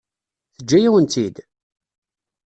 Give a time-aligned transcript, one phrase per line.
[0.55, 1.35] Teǧǧa-yawen-tt-id?